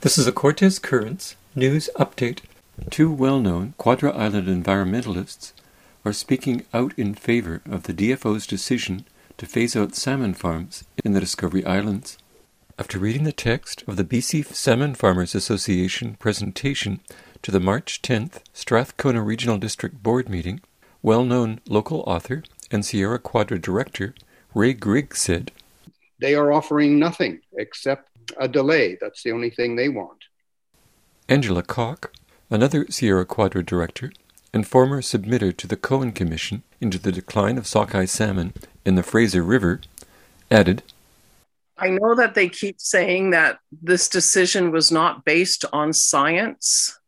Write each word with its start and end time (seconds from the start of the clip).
This 0.00 0.16
is 0.16 0.28
a 0.28 0.32
Cortes 0.32 0.80
Currents 0.80 1.34
news 1.56 1.90
update. 1.96 2.42
Two 2.88 3.10
well 3.10 3.40
known 3.40 3.74
Quadra 3.78 4.16
Island 4.16 4.46
environmentalists 4.46 5.50
are 6.04 6.12
speaking 6.12 6.64
out 6.72 6.92
in 6.96 7.14
favor 7.14 7.62
of 7.68 7.82
the 7.82 7.92
DFO's 7.92 8.46
decision 8.46 9.06
to 9.38 9.46
phase 9.46 9.74
out 9.74 9.96
salmon 9.96 10.34
farms 10.34 10.84
in 11.04 11.14
the 11.14 11.20
Discovery 11.20 11.66
Islands. 11.66 12.16
After 12.78 13.00
reading 13.00 13.24
the 13.24 13.32
text 13.32 13.82
of 13.88 13.96
the 13.96 14.04
BC 14.04 14.46
Salmon 14.46 14.94
Farmers 14.94 15.34
Association 15.34 16.14
presentation 16.14 17.00
to 17.42 17.50
the 17.50 17.58
March 17.58 18.00
10th 18.00 18.38
Strathcona 18.52 19.20
Regional 19.20 19.58
District 19.58 20.00
Board 20.00 20.28
meeting, 20.28 20.60
well 21.02 21.24
known 21.24 21.60
local 21.66 22.04
author 22.06 22.44
and 22.70 22.86
Sierra 22.86 23.18
Quadra 23.18 23.58
director 23.58 24.14
Ray 24.54 24.74
Grigg 24.74 25.16
said, 25.16 25.50
They 26.20 26.36
are 26.36 26.52
offering 26.52 27.00
nothing 27.00 27.40
except 27.58 28.10
a 28.38 28.48
delay. 28.48 28.96
That's 29.00 29.22
the 29.22 29.32
only 29.32 29.50
thing 29.50 29.76
they 29.76 29.88
want. 29.88 30.24
Angela 31.28 31.62
Koch, 31.62 32.12
another 32.50 32.86
Sierra 32.88 33.26
Quadra 33.26 33.62
director 33.62 34.12
and 34.52 34.66
former 34.66 35.02
submitter 35.02 35.54
to 35.56 35.66
the 35.66 35.76
Cohen 35.76 36.12
Commission 36.12 36.62
into 36.80 36.98
the 36.98 37.12
decline 37.12 37.58
of 37.58 37.66
sockeye 37.66 38.06
salmon 38.06 38.54
in 38.84 38.94
the 38.94 39.02
Fraser 39.02 39.42
River, 39.42 39.82
added, 40.50 40.82
I 41.76 41.90
know 41.90 42.14
that 42.16 42.34
they 42.34 42.48
keep 42.48 42.80
saying 42.80 43.30
that 43.30 43.58
this 43.82 44.08
decision 44.08 44.72
was 44.72 44.90
not 44.90 45.24
based 45.24 45.64
on 45.72 45.92
science. 45.92 46.98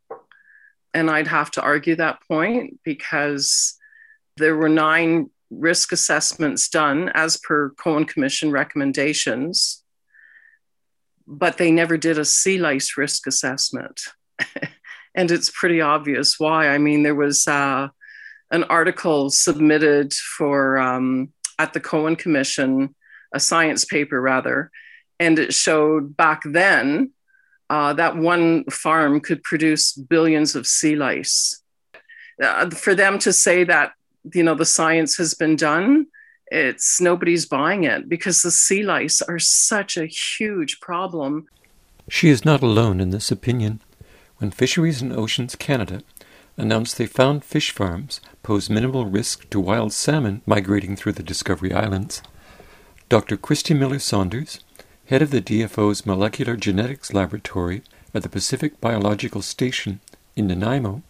And 0.95 1.11
I'd 1.11 1.27
have 1.27 1.51
to 1.53 1.63
argue 1.63 1.97
that 1.97 2.21
point 2.29 2.79
because 2.85 3.77
there 4.37 4.57
were 4.57 4.69
nine 4.69 5.31
risk 5.51 5.93
assessments 5.93 6.69
done 6.69 7.11
as 7.15 7.37
per 7.37 7.71
Cohen 7.71 8.05
Commission 8.05 8.53
recommendations 8.53 9.83
but 11.31 11.59
they 11.59 11.71
never 11.71 11.97
did 11.97 12.19
a 12.19 12.25
sea 12.25 12.59
lice 12.59 12.97
risk 12.97 13.27
assessment. 13.29 14.01
and 15.15 15.31
it's 15.31 15.51
pretty 15.51 15.81
obvious 15.81 16.41
why. 16.41 16.69
I 16.69 16.79
mean, 16.79 17.05
there 17.05 17.15
was 17.15 17.47
uh, 17.47 17.89
an 18.51 18.65
article 18.65 19.31
submitted 19.31 20.13
for 20.13 20.79
um, 20.79 21.33
at 21.59 21.73
the 21.73 21.81
Cohen 21.81 22.17
Commission, 22.17 22.97
a 23.33 23.39
science 23.39 23.85
paper 23.85 24.21
rather, 24.21 24.73
and 25.21 25.39
it 25.39 25.55
showed 25.55 26.17
back 26.17 26.43
then 26.45 27.13
uh, 27.71 27.93
that 27.93 28.17
one 28.17 28.65
farm 28.65 29.21
could 29.21 29.45
produce 29.45 29.93
billions 29.93 30.57
of 30.57 30.67
sea 30.67 30.97
lice. 30.97 31.63
Uh, 32.43 32.71
for 32.71 32.95
them 32.95 33.19
to 33.21 33.33
say 33.33 33.63
that 33.63 33.93
you 34.35 34.43
know 34.43 34.55
the 34.55 34.65
science 34.65 35.17
has 35.17 35.35
been 35.35 35.55
done 35.55 36.07
it's 36.51 37.01
nobody's 37.01 37.47
buying 37.47 37.85
it 37.85 38.09
because 38.09 38.43
the 38.43 38.51
sea 38.51 38.83
lice 38.83 39.23
are 39.23 39.39
such 39.39 39.97
a 39.97 40.07
huge 40.07 40.81
problem. 40.81 41.47
She 42.09 42.29
is 42.29 42.45
not 42.45 42.63
alone 42.63 43.01
in 43.01 43.11
this 43.11 43.31
opinion. 43.31 43.81
When 44.39 44.51
Fisheries 44.51 45.01
and 45.01 45.13
Oceans 45.13 45.55
Canada 45.55 46.03
announced 46.57 46.99
they 46.99 47.07
found 47.07 47.45
fish 47.45 47.71
farms 47.71 48.21
pose 48.43 48.69
minimal 48.69 49.07
risk 49.07 49.49
to 49.51 49.61
wild 49.61 49.93
salmon 49.93 50.43
migrating 50.45 50.97
through 50.97 51.13
the 51.13 51.23
Discovery 51.23 51.73
Islands, 51.73 52.23
Dr. 53.09 53.37
Kristi 53.37 53.79
Miller 53.79 53.99
Saunders, 53.99 54.61
head 55.07 55.23
of 55.23 55.31
the 55.31 55.43
DFO's 55.43 56.07
Molecular 56.07 56.57
Genetics 56.57 57.13
Laboratory 57.13 57.83
at 58.15 58.23
the 58.23 58.29
Pacific 58.29 58.81
Biological 58.81 59.43
Station 59.43 60.01
in 60.37 60.49
Nanaimo, 60.49 61.03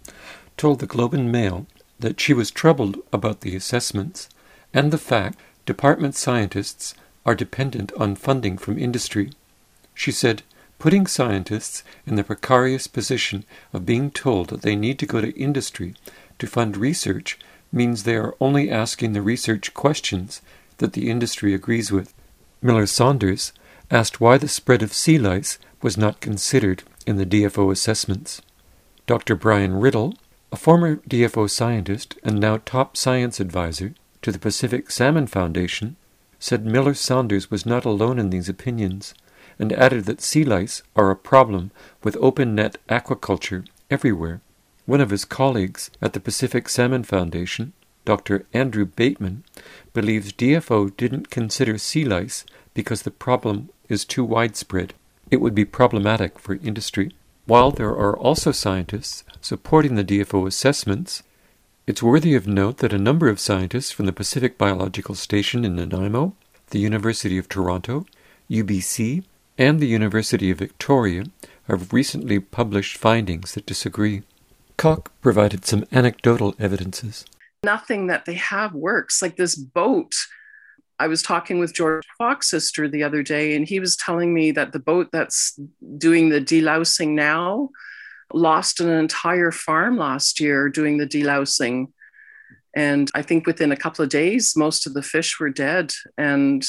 told 0.56 0.80
the 0.80 0.86
Globe 0.86 1.14
and 1.14 1.32
Mail 1.32 1.66
that 1.98 2.20
she 2.20 2.34
was 2.34 2.50
troubled 2.50 2.98
about 3.12 3.40
the 3.40 3.56
assessments 3.56 4.28
and 4.72 4.92
the 4.92 4.98
fact 4.98 5.38
department 5.66 6.14
scientists 6.14 6.94
are 7.26 7.34
dependent 7.34 7.92
on 7.98 8.16
funding 8.16 8.56
from 8.56 8.78
industry. 8.78 9.30
She 9.94 10.12
said, 10.12 10.42
putting 10.78 11.06
scientists 11.06 11.84
in 12.06 12.16
the 12.16 12.24
precarious 12.24 12.86
position 12.86 13.44
of 13.72 13.84
being 13.86 14.10
told 14.10 14.48
that 14.48 14.62
they 14.62 14.74
need 14.74 14.98
to 14.98 15.06
go 15.06 15.20
to 15.20 15.38
industry 15.38 15.94
to 16.38 16.46
fund 16.46 16.76
research 16.76 17.38
means 17.70 18.02
they 18.02 18.16
are 18.16 18.34
only 18.40 18.70
asking 18.70 19.12
the 19.12 19.22
research 19.22 19.74
questions 19.74 20.40
that 20.78 20.94
the 20.94 21.10
industry 21.10 21.54
agrees 21.54 21.92
with. 21.92 22.14
Miller 22.62 22.86
Saunders 22.86 23.52
asked 23.90 24.20
why 24.20 24.38
the 24.38 24.48
spread 24.48 24.82
of 24.82 24.92
sea 24.92 25.18
lice 25.18 25.58
was 25.82 25.96
not 25.96 26.20
considered 26.20 26.82
in 27.06 27.16
the 27.16 27.26
DFO 27.26 27.70
assessments. 27.70 28.40
Dr. 29.06 29.36
Brian 29.36 29.74
Riddell, 29.74 30.14
a 30.52 30.56
former 30.56 30.96
DFO 30.96 31.48
scientist 31.48 32.16
and 32.24 32.40
now 32.40 32.58
top 32.64 32.96
science 32.96 33.40
advisor, 33.40 33.94
to 34.22 34.32
the 34.32 34.38
Pacific 34.38 34.90
Salmon 34.90 35.26
Foundation, 35.26 35.96
said 36.38 36.64
Miller 36.64 36.94
Saunders 36.94 37.50
was 37.50 37.66
not 37.66 37.84
alone 37.84 38.18
in 38.18 38.30
these 38.30 38.48
opinions, 38.48 39.14
and 39.58 39.72
added 39.72 40.04
that 40.06 40.20
sea 40.20 40.44
lice 40.44 40.82
are 40.96 41.10
a 41.10 41.16
problem 41.16 41.70
with 42.02 42.16
open 42.20 42.54
net 42.54 42.78
aquaculture 42.88 43.66
everywhere. 43.90 44.40
One 44.86 45.00
of 45.00 45.10
his 45.10 45.24
colleagues 45.24 45.90
at 46.00 46.14
the 46.14 46.20
Pacific 46.20 46.68
Salmon 46.68 47.04
Foundation, 47.04 47.74
Dr. 48.04 48.46
Andrew 48.52 48.86
Bateman, 48.86 49.44
believes 49.92 50.32
DFO 50.32 50.96
didn't 50.96 51.30
consider 51.30 51.76
sea 51.78 52.04
lice 52.04 52.44
because 52.74 53.02
the 53.02 53.10
problem 53.10 53.68
is 53.88 54.04
too 54.04 54.24
widespread. 54.24 54.94
It 55.30 55.40
would 55.40 55.54
be 55.54 55.64
problematic 55.64 56.38
for 56.38 56.54
industry. 56.56 57.12
While 57.46 57.70
there 57.70 57.90
are 57.90 58.16
also 58.16 58.52
scientists 58.52 59.24
supporting 59.40 59.94
the 59.94 60.04
DFO 60.04 60.46
assessments, 60.46 61.22
it's 61.90 62.04
worthy 62.04 62.36
of 62.36 62.46
note 62.46 62.76
that 62.76 62.92
a 62.92 62.98
number 62.98 63.28
of 63.28 63.40
scientists 63.40 63.90
from 63.90 64.06
the 64.06 64.12
Pacific 64.12 64.56
Biological 64.56 65.16
Station 65.16 65.64
in 65.64 65.74
Nanaimo, 65.74 66.36
the 66.68 66.78
University 66.78 67.36
of 67.36 67.48
Toronto, 67.48 68.06
UBC, 68.48 69.24
and 69.58 69.80
the 69.80 69.88
University 69.88 70.52
of 70.52 70.58
Victoria 70.58 71.24
have 71.66 71.92
recently 71.92 72.38
published 72.38 72.96
findings 72.96 73.54
that 73.54 73.66
disagree. 73.66 74.22
Koch 74.76 75.10
provided 75.20 75.64
some 75.64 75.84
anecdotal 75.90 76.54
evidences. 76.60 77.24
Nothing 77.64 78.06
that 78.06 78.24
they 78.24 78.34
have 78.34 78.72
works. 78.72 79.20
Like 79.20 79.36
this 79.36 79.56
boat. 79.56 80.14
I 81.00 81.08
was 81.08 81.24
talking 81.24 81.58
with 81.58 81.74
George 81.74 82.04
Quocksister 82.20 82.88
the 82.88 83.02
other 83.02 83.24
day, 83.24 83.56
and 83.56 83.66
he 83.66 83.80
was 83.80 83.96
telling 83.96 84.32
me 84.32 84.52
that 84.52 84.70
the 84.70 84.78
boat 84.78 85.08
that's 85.10 85.58
doing 85.98 86.28
the 86.28 86.40
delousing 86.40 87.14
now 87.16 87.70
lost 88.32 88.80
an 88.80 88.88
entire 88.88 89.50
farm 89.50 89.96
last 89.96 90.40
year 90.40 90.68
doing 90.68 90.98
the 90.98 91.06
delousing. 91.06 91.86
And 92.74 93.10
I 93.14 93.22
think 93.22 93.46
within 93.46 93.72
a 93.72 93.76
couple 93.76 94.02
of 94.02 94.10
days, 94.10 94.54
most 94.56 94.86
of 94.86 94.94
the 94.94 95.02
fish 95.02 95.40
were 95.40 95.50
dead. 95.50 95.92
And 96.16 96.64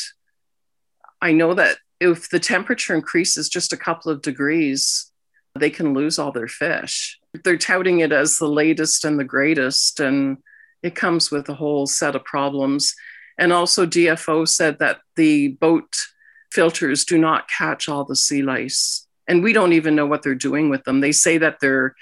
I 1.22 1.32
know 1.32 1.54
that 1.54 1.78
if 2.00 2.30
the 2.30 2.40
temperature 2.40 2.96
increases 2.96 3.50
just 3.50 3.74
a 3.74 3.78
couple 3.78 4.12
of 4.12 4.22
degrees, 4.22 5.12
they 5.58 5.70
can 5.70 5.94
lose 5.94 6.18
all 6.18 6.32
their 6.32 6.48
fish. 6.48 7.20
They're 7.44 7.58
touting 7.58 8.00
it 8.00 8.12
as 8.12 8.38
the 8.38 8.48
latest 8.48 9.06
and 9.06 9.20
the 9.20 9.24
greatest, 9.24 10.00
and 10.00 10.38
it 10.82 10.96
comes 10.96 11.30
with 11.30 11.48
a 11.50 11.54
whole 11.54 11.86
set 11.86 12.16
of 12.16 12.24
problems. 12.24 12.96
And 13.38 13.54
also, 13.54 13.86
DFO 13.86 14.48
said 14.48 14.80
that 14.80 15.00
the 15.16 15.50
boat 15.50 15.96
filters 16.52 17.06
do 17.06 17.18
not 17.18 17.50
catch 17.50 17.88
all 17.88 18.04
the 18.04 18.16
sea 18.16 18.42
lice 18.42 19.08
and 19.32 19.42
we 19.42 19.54
don't 19.54 19.72
even 19.72 19.96
know 19.96 20.06
what 20.06 20.24
they're 20.24 20.36
doing 20.36 20.70
with 20.70 20.84
them. 20.84 21.00
They 21.00 21.14
say 21.14 21.38
that 21.38 21.62
they're 21.62 21.96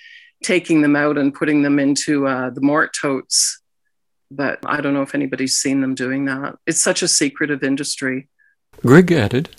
taking 0.43 0.81
them 0.81 0.95
out 0.95 1.15
and 1.15 1.31
putting 1.31 1.61
them 1.61 1.77
into 1.77 2.25
uh, 2.25 2.49
the 2.49 2.61
mort 2.61 2.91
totes, 2.99 3.61
but 4.31 4.57
I 4.65 4.81
don't 4.81 4.95
know 4.95 5.03
if 5.03 5.13
anybody's 5.13 5.55
seen 5.55 5.79
them 5.79 5.93
doing 5.93 6.25
that. 6.25 6.57
It's 6.65 6.81
such 6.81 7.03
a 7.03 7.07
secretive 7.07 7.63
industry. 7.63 8.27
Grigg 8.83 9.11
added. 9.11 9.49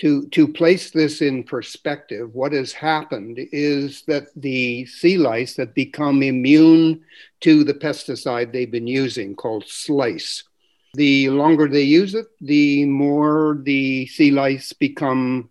To, 0.00 0.26
to 0.28 0.46
place 0.46 0.90
this 0.90 1.22
in 1.22 1.42
perspective, 1.42 2.34
what 2.34 2.52
has 2.52 2.72
happened 2.74 3.38
is 3.50 4.02
that 4.08 4.26
the 4.36 4.84
sea 4.84 5.16
lice 5.16 5.56
have 5.56 5.72
become 5.72 6.22
immune 6.22 7.02
to 7.40 7.64
the 7.64 7.72
pesticide 7.72 8.52
they've 8.52 8.70
been 8.70 8.86
using, 8.86 9.34
called 9.34 9.64
SLICE, 9.66 10.44
the 10.92 11.30
longer 11.30 11.66
they 11.66 11.82
use 11.82 12.14
it, 12.14 12.26
the 12.42 12.84
more 12.84 13.58
the 13.62 14.06
sea 14.08 14.30
lice 14.30 14.74
become 14.74 15.48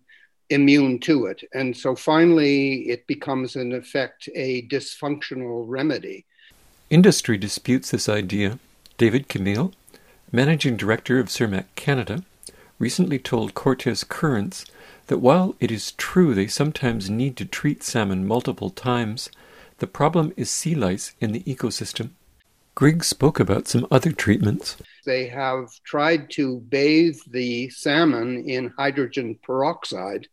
immune 0.50 0.98
to 1.00 1.26
it. 1.26 1.42
And 1.54 1.76
so 1.76 1.94
finally, 1.94 2.88
it 2.88 3.06
becomes, 3.06 3.56
in 3.56 3.72
effect, 3.72 4.28
a 4.34 4.62
dysfunctional 4.62 5.64
remedy. 5.66 6.24
Industry 6.90 7.36
disputes 7.36 7.90
this 7.90 8.08
idea. 8.08 8.58
David 8.98 9.28
Kiemele, 9.28 9.72
managing 10.32 10.76
director 10.76 11.18
of 11.18 11.26
Cermaq 11.26 11.64
Canada, 11.74 12.22
recently 12.78 13.18
told 13.18 13.54
Cortes 13.54 14.04
Currents 14.04 14.64
that 15.08 15.18
while 15.18 15.54
it 15.60 15.70
is 15.70 15.92
true 15.92 16.34
they 16.34 16.46
sometimes 16.46 17.10
need 17.10 17.36
to 17.36 17.44
treat 17.44 17.82
salmon 17.82 18.26
multiple 18.26 18.70
times, 18.70 19.30
the 19.78 19.86
problem 19.86 20.32
is 20.36 20.50
sea 20.50 20.74
lice 20.74 21.14
in 21.20 21.32
the 21.32 21.40
ecosystem. 21.40 22.10
Grigg 22.74 23.04
spoke 23.04 23.40
about 23.40 23.68
some 23.68 23.86
other 23.90 24.12
treatments. 24.12 24.76
They 25.04 25.28
have 25.28 25.70
tried 25.84 26.30
to 26.32 26.60
bathe 26.60 27.18
the 27.30 27.70
salmon 27.70 28.48
in 28.48 28.72
hydrogen 28.76 29.38
peroxide 29.42 30.28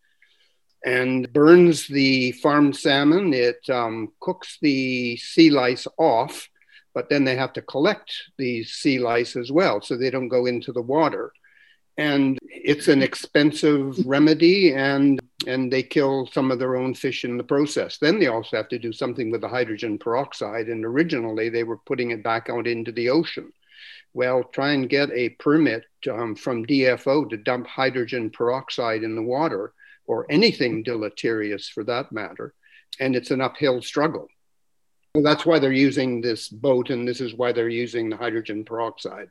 and 0.84 1.32
burns 1.32 1.88
the 1.88 2.34
farmed 2.34 2.76
salmon. 2.76 3.34
It 3.34 3.70
um, 3.70 4.12
cooks 4.20 4.58
the 4.62 5.18
sea 5.18 5.50
lice 5.50 5.88
off, 5.98 6.50
but 6.94 7.10
then 7.10 7.24
they 7.24 7.36
have 7.36 7.54
to 7.54 7.62
collect 7.62 8.14
these 8.38 8.72
sea 8.74 9.00
lice 9.00 9.36
as 9.36 9.52
well 9.52 9.82
so 9.82 9.96
they 9.96 10.10
don't 10.10 10.28
go 10.28 10.46
into 10.46 10.72
the 10.72 10.82
water. 10.82 11.32
And 11.98 12.40
it's 12.42 12.88
an 12.88 13.04
expensive 13.04 14.04
remedy, 14.06 14.74
and 14.74 15.22
and 15.46 15.72
they 15.72 15.84
kill 15.84 16.26
some 16.26 16.50
of 16.50 16.58
their 16.58 16.76
own 16.76 16.96
fish 16.96 17.24
in 17.24 17.38
the 17.38 17.44
process. 17.44 18.00
Then 18.00 18.20
they 18.20 18.28
also 18.28 18.58
have 18.58 18.70
to 18.70 18.80
do 18.80 18.92
something 18.92 19.30
with 19.30 19.42
the 19.42 19.48
hydrogen 19.48 20.00
peroxide, 20.00 20.70
and 20.70 20.84
originally 20.84 21.50
they 21.50 21.64
were 21.64 21.78
putting 21.78 22.10
it 22.10 22.24
back 22.24 22.50
out 22.50 22.66
into 22.66 22.92
the 22.92 23.10
ocean. 23.10 23.54
Well, 24.16 24.44
try 24.44 24.72
and 24.72 24.90
get 24.90 25.12
a 25.12 25.30
permit 25.30 25.86
um, 26.12 26.36
from 26.36 26.66
DFO 26.66 27.30
to 27.30 27.38
dump 27.38 27.68
hydrogen 27.68 28.32
peroxide 28.32 29.04
in 29.04 29.16
the 29.16 29.22
water 29.22 29.74
or 30.06 30.26
anything 30.30 30.84
deleterious 30.84 31.68
for 31.68 31.84
that 31.86 32.12
matter, 32.12 32.54
and 33.00 33.16
it's 33.16 33.32
an 33.32 33.42
uphill 33.42 33.82
struggle. 33.82 34.28
So 35.16 35.22
that's 35.22 35.46
why 35.46 35.60
they're 35.60 35.72
using 35.72 36.22
this 36.22 36.50
boat, 36.50 36.90
and 36.90 37.08
this 37.08 37.22
is 37.22 37.36
why 37.36 37.52
they're 37.52 37.70
using 37.70 38.10
the 38.10 38.18
hydrogen 38.18 38.66
peroxide. 38.66 39.30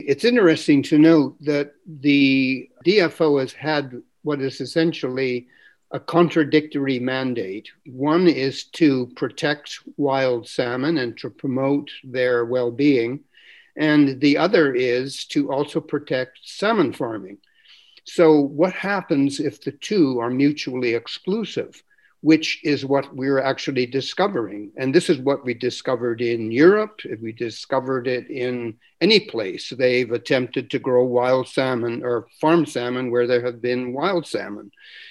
It's 0.00 0.24
interesting 0.24 0.82
to 0.84 0.98
note 0.98 1.36
that 1.44 1.74
the 1.86 2.68
DFO 2.84 3.40
has 3.40 3.52
had 3.52 4.02
what 4.22 4.40
is 4.40 4.60
essentially 4.60 5.46
a 5.92 6.00
contradictory 6.00 6.98
mandate. 6.98 7.68
One 7.86 8.26
is 8.26 8.64
to 8.64 9.12
protect 9.14 9.78
wild 9.96 10.48
salmon 10.48 10.98
and 10.98 11.16
to 11.18 11.30
promote 11.30 11.90
their 12.02 12.44
well 12.44 12.70
being, 12.70 13.20
and 13.76 14.20
the 14.20 14.38
other 14.38 14.74
is 14.74 15.24
to 15.26 15.52
also 15.52 15.80
protect 15.80 16.40
salmon 16.42 16.92
farming. 16.92 17.38
So, 18.04 18.40
what 18.40 18.72
happens 18.72 19.40
if 19.40 19.62
the 19.62 19.72
two 19.72 20.18
are 20.20 20.30
mutually 20.30 20.94
exclusive? 20.94 21.82
which 22.22 22.60
is 22.62 22.86
what 22.86 23.14
we're 23.14 23.40
actually 23.40 23.84
discovering. 23.84 24.70
And 24.76 24.94
this 24.94 25.10
is 25.10 25.18
what 25.18 25.44
we 25.44 25.54
discovered 25.54 26.20
in 26.20 26.52
Europe. 26.52 27.00
If 27.04 27.20
we 27.20 27.32
discovered 27.32 28.06
it 28.06 28.30
in 28.30 28.78
any 29.00 29.18
place. 29.18 29.70
They've 29.76 30.10
attempted 30.10 30.70
to 30.70 30.78
grow 30.78 31.04
wild 31.04 31.48
salmon 31.48 32.04
or 32.04 32.28
farm 32.40 32.64
salmon 32.64 33.10
where 33.10 33.26
there 33.26 33.44
have 33.44 33.60
been 33.60 33.92
wild 33.92 34.24
salmon. 34.24 34.70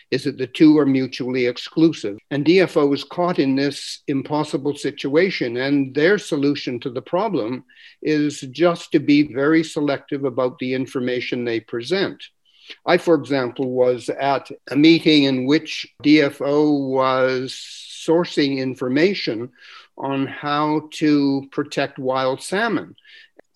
Is 0.09 0.23
that 0.23 0.37
the 0.37 0.47
two 0.47 0.77
are 0.77 0.85
mutually 0.85 1.47
exclusive? 1.47 2.17
And 2.31 2.45
DFO 2.45 2.93
is 2.93 3.03
caught 3.03 3.39
in 3.39 3.57
this 3.57 4.03
impossible 4.07 4.75
situation. 4.75 5.57
And 5.57 5.93
their 5.93 6.17
solution 6.17 6.79
to 6.79 6.89
the 6.89 7.01
problem 7.01 7.65
is 8.01 8.39
just 8.51 8.93
to 8.93 8.99
be 8.99 9.33
very 9.33 9.65
selective 9.65 10.23
about 10.23 10.59
the 10.59 10.73
information 10.73 11.43
they 11.43 11.59
present. 11.59 12.23
I, 12.85 12.97
for 12.97 13.15
example, 13.15 13.71
was 13.71 14.09
at 14.09 14.49
a 14.69 14.75
meeting 14.75 15.23
in 15.23 15.45
which 15.45 15.87
DFO 16.03 16.89
was 16.89 17.53
sourcing 17.53 18.57
information 18.57 19.49
on 19.97 20.27
how 20.27 20.89
to 20.93 21.47
protect 21.51 21.99
wild 21.99 22.41
salmon. 22.41 22.95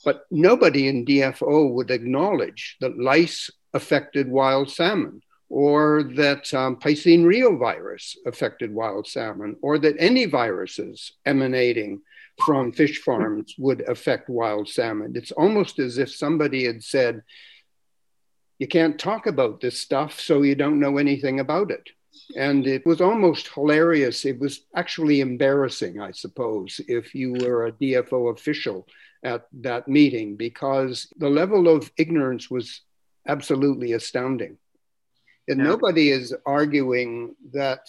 But 0.03 0.25
nobody 0.29 0.87
in 0.87 1.05
DFO 1.05 1.73
would 1.73 1.89
acknowledge 1.89 2.77
that 2.79 2.99
lice 2.99 3.49
affected 3.73 4.29
wild 4.29 4.69
salmon, 4.69 5.21
or 5.49 6.03
that 6.15 6.53
um, 6.53 6.77
Piscine 6.77 7.23
reovirus 7.23 8.15
affected 8.25 8.73
wild 8.73 9.07
salmon, 9.07 9.55
or 9.61 9.79
that 9.79 9.95
any 9.99 10.25
viruses 10.25 11.13
emanating 11.25 12.01
from 12.45 12.71
fish 12.71 13.01
farms 13.01 13.55
would 13.57 13.81
affect 13.89 14.29
wild 14.29 14.67
salmon. 14.69 15.13
It's 15.15 15.31
almost 15.31 15.79
as 15.79 15.97
if 15.97 16.13
somebody 16.13 16.65
had 16.65 16.83
said, 16.83 17.23
you 18.59 18.67
can't 18.67 18.97
talk 18.97 19.27
about 19.27 19.61
this 19.61 19.79
stuff, 19.79 20.19
so 20.19 20.41
you 20.41 20.55
don't 20.55 20.79
know 20.79 20.97
anything 20.97 21.39
about 21.39 21.71
it. 21.71 21.89
And 22.35 22.65
it 22.65 22.85
was 22.85 23.01
almost 23.01 23.49
hilarious. 23.49 24.25
It 24.25 24.39
was 24.39 24.65
actually 24.75 25.19
embarrassing, 25.19 25.99
I 25.99 26.11
suppose, 26.11 26.79
if 26.87 27.13
you 27.13 27.33
were 27.33 27.65
a 27.65 27.71
DFO 27.73 28.33
official 28.33 28.87
at 29.23 29.47
that 29.61 29.87
meeting, 29.87 30.35
because 30.35 31.07
the 31.17 31.29
level 31.29 31.67
of 31.67 31.91
ignorance 31.97 32.49
was 32.49 32.81
absolutely 33.27 33.93
astounding. 33.93 34.57
And 35.47 35.59
yeah. 35.59 35.65
nobody 35.65 36.09
is 36.09 36.33
arguing 36.45 37.35
that 37.51 37.81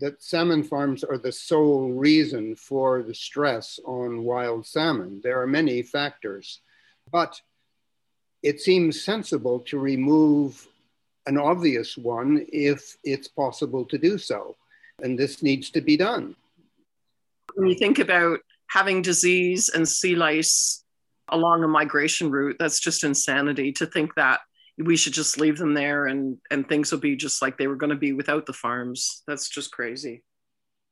that 0.00 0.22
salmon 0.22 0.62
farms 0.62 1.02
are 1.04 1.18
the 1.18 1.32
sole 1.32 1.92
reason 1.92 2.56
for 2.56 3.02
the 3.02 3.14
stress 3.14 3.78
on 3.86 4.24
wild 4.24 4.66
salmon. 4.66 5.20
There 5.22 5.40
are 5.40 5.46
many 5.46 5.82
factors, 5.82 6.60
but 7.10 7.40
it 8.48 8.62
seems 8.62 9.04
sensible 9.04 9.60
to 9.60 9.78
remove 9.78 10.66
an 11.26 11.36
obvious 11.36 11.98
one 11.98 12.46
if 12.50 12.96
it's 13.04 13.28
possible 13.28 13.84
to 13.84 13.98
do 13.98 14.16
so. 14.16 14.56
And 15.02 15.18
this 15.18 15.42
needs 15.42 15.68
to 15.72 15.82
be 15.82 15.98
done. 15.98 16.34
When 17.54 17.68
you 17.68 17.76
think 17.76 17.98
about 17.98 18.38
having 18.68 19.02
disease 19.02 19.68
and 19.68 19.86
sea 19.86 20.16
lice 20.16 20.82
along 21.28 21.62
a 21.62 21.68
migration 21.68 22.30
route, 22.30 22.56
that's 22.58 22.80
just 22.80 23.04
insanity 23.04 23.70
to 23.72 23.84
think 23.84 24.14
that 24.14 24.40
we 24.78 24.96
should 24.96 25.12
just 25.12 25.38
leave 25.38 25.58
them 25.58 25.74
there 25.74 26.06
and, 26.06 26.38
and 26.50 26.66
things 26.66 26.90
will 26.90 27.00
be 27.00 27.16
just 27.16 27.42
like 27.42 27.58
they 27.58 27.66
were 27.66 27.76
going 27.76 27.90
to 27.90 27.96
be 27.96 28.14
without 28.14 28.46
the 28.46 28.54
farms. 28.54 29.22
That's 29.26 29.50
just 29.50 29.72
crazy. 29.72 30.22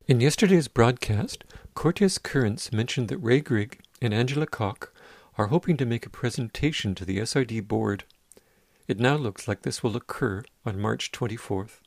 In 0.06 0.20
yesterday's 0.20 0.68
broadcast, 0.68 1.44
Cortes 1.74 2.18
Currents 2.22 2.70
mentioned 2.70 3.08
that 3.08 3.18
Ray 3.18 3.40
Grigg 3.40 3.80
and 4.02 4.12
Angela 4.12 4.46
Koch 4.46 4.92
are 5.38 5.48
hoping 5.48 5.76
to 5.76 5.86
make 5.86 6.06
a 6.06 6.10
presentation 6.10 6.94
to 6.94 7.04
the 7.04 7.24
SID 7.24 7.68
board. 7.68 8.04
It 8.88 8.98
now 8.98 9.16
looks 9.16 9.46
like 9.46 9.62
this 9.62 9.82
will 9.82 9.96
occur 9.96 10.42
on 10.64 10.80
March 10.80 11.12
24th. 11.12 11.80